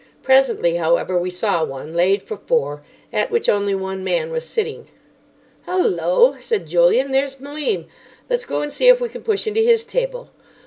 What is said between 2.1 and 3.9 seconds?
for four, at which only